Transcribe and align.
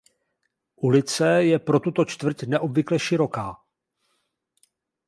Ulice 0.75 1.27
je 1.45 1.59
pro 1.59 1.77
tuto 1.83 2.01
čtvrť 2.11 2.39
neobvykle 2.51 2.99
široká. 2.99 3.61